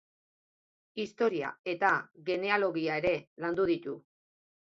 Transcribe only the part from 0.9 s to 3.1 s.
Historia eta Genealogia